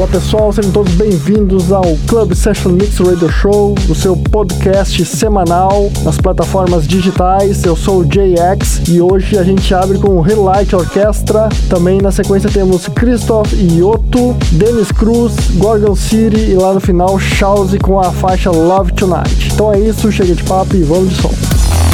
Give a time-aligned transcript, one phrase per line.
[0.00, 5.92] Olá pessoal, sejam todos bem-vindos ao Club Session Mix Radio Show, o seu podcast semanal
[6.02, 7.62] nas plataformas digitais.
[7.64, 11.50] Eu sou o JX e hoje a gente abre com o Relight Orchestra.
[11.68, 17.78] Também na sequência temos Christoph Ioto, Dennis Cruz, Gorgon City e lá no final Chause
[17.78, 19.50] com a faixa Love Tonight.
[19.52, 21.34] Então é isso, chega de papo e vamos de som.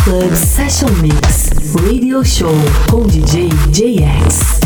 [0.05, 1.51] Club Session Mix
[1.83, 2.55] Radio Show
[2.89, 4.66] com DJ JX.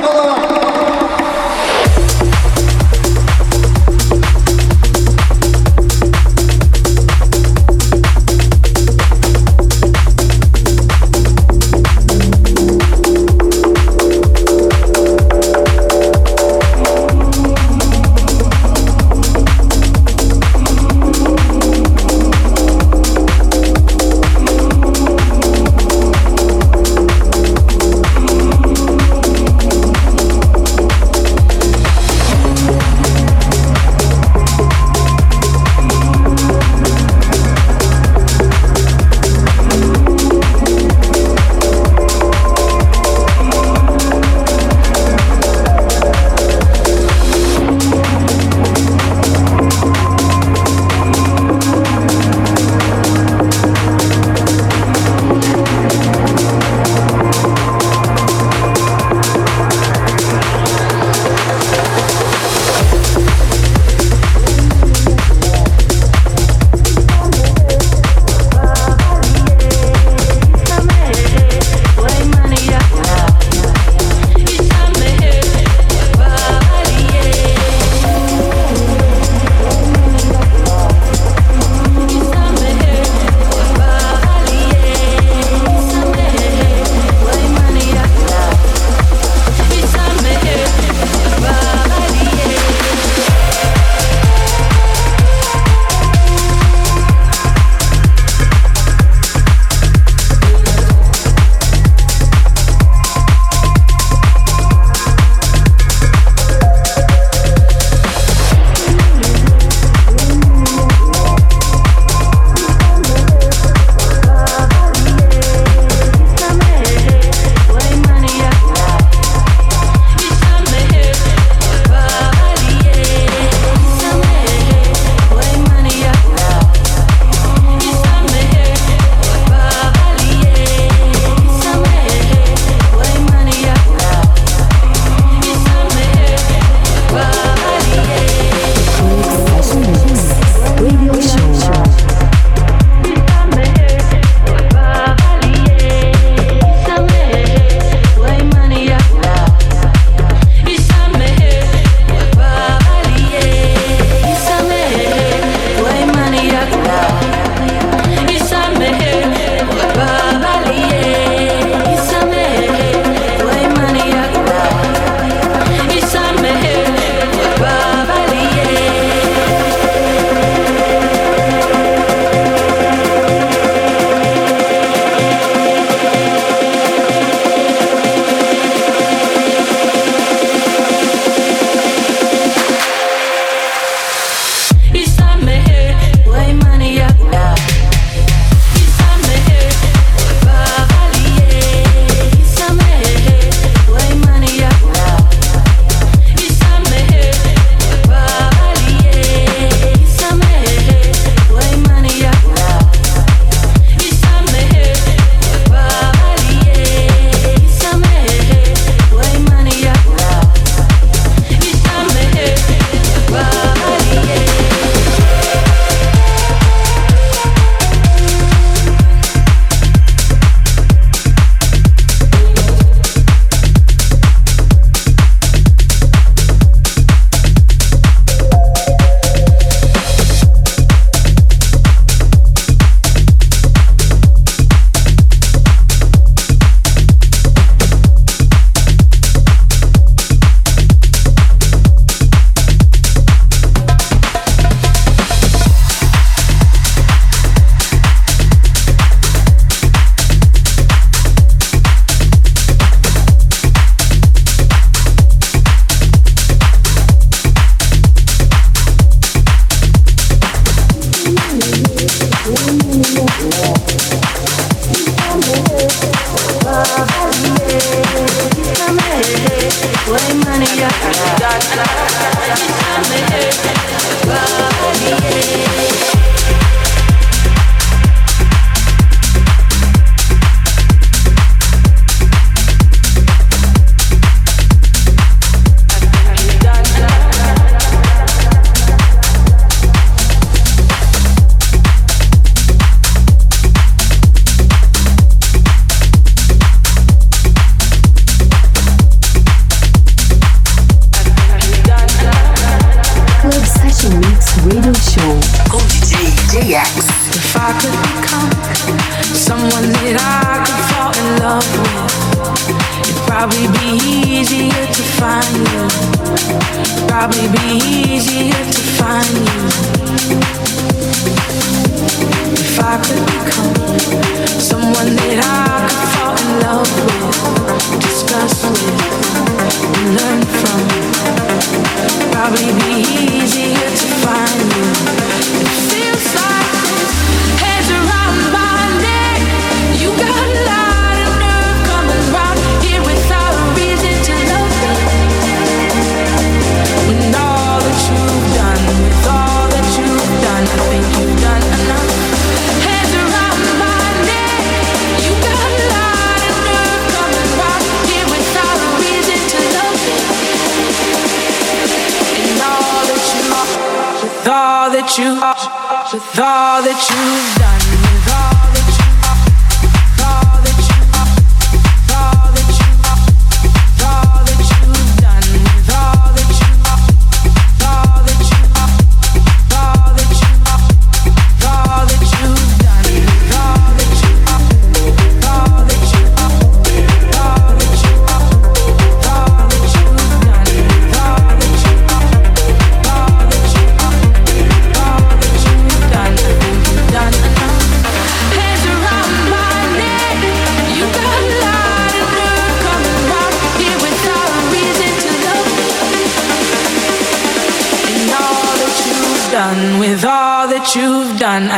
[0.00, 0.39] 看到了？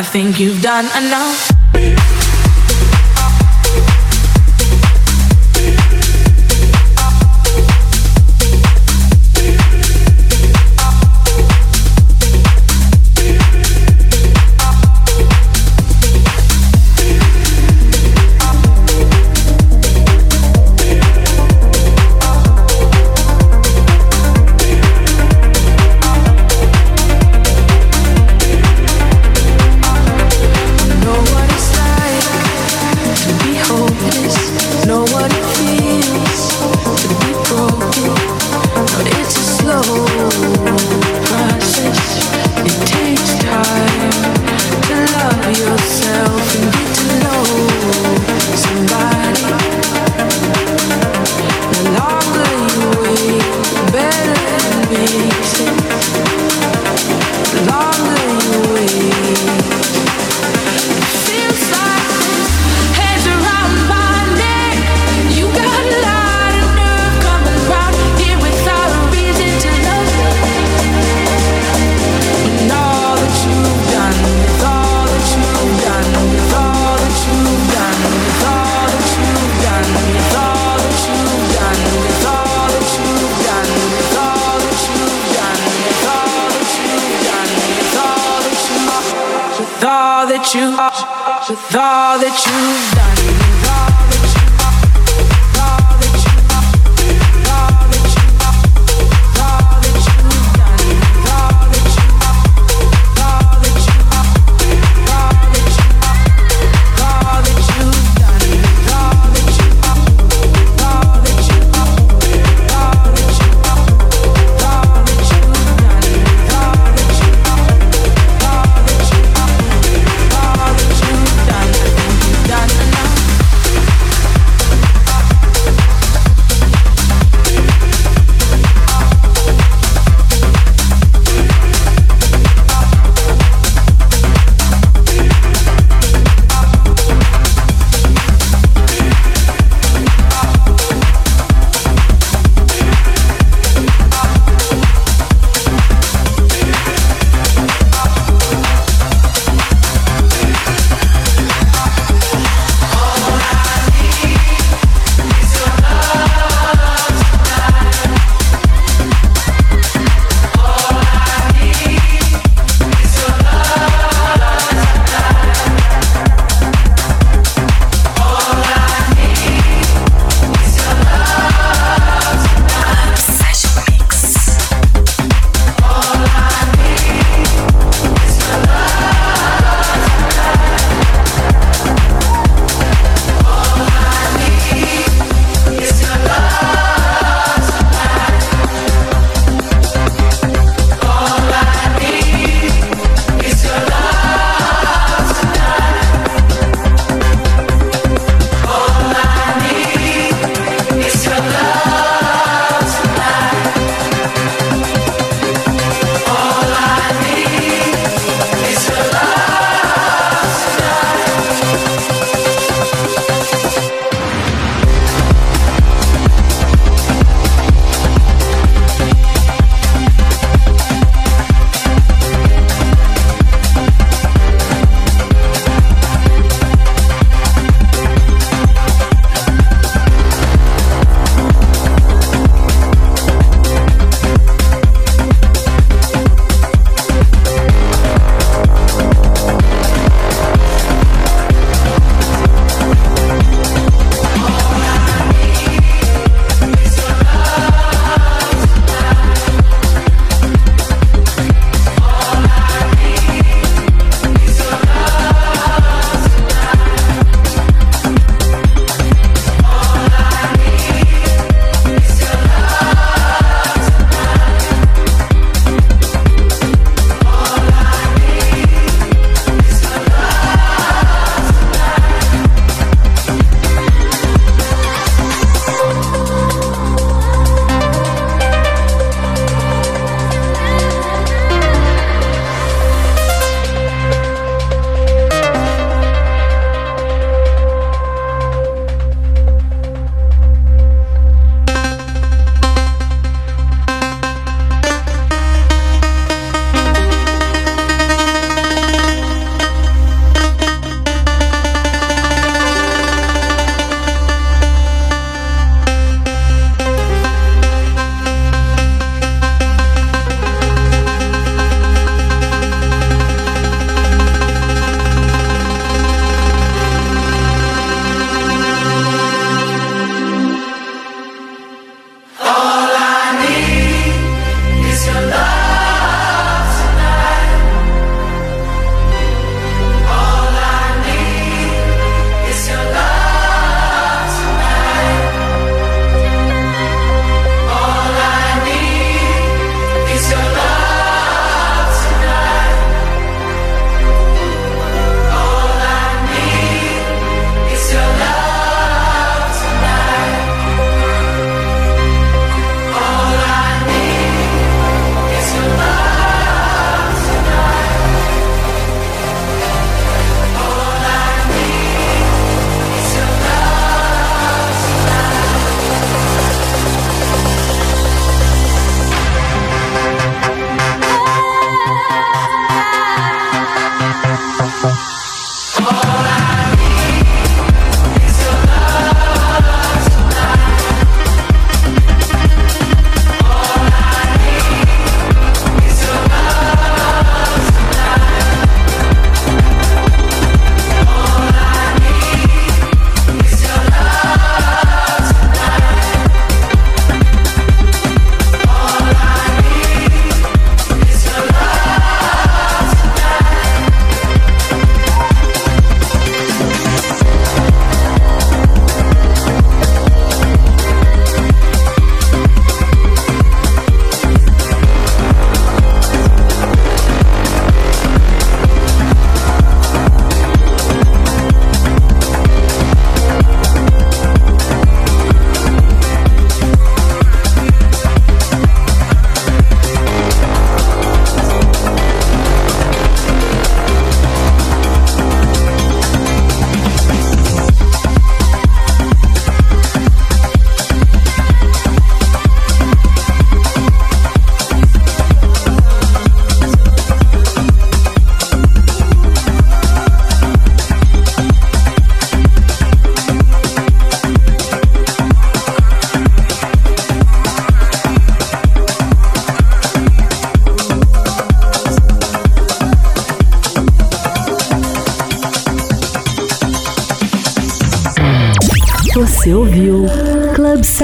[0.03, 1.62] I think you've done enough.